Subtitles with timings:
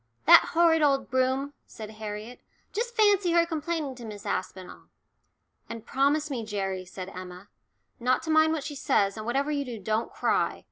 [0.25, 2.41] "That horrid old Broom," said Harriet,
[2.73, 4.85] "just fancy her complaining to Miss Aspinall."
[5.69, 7.49] And "Promise me, Gerry," said Emma,
[7.99, 10.59] "not to mind what she says, and whatever you do, don't cry.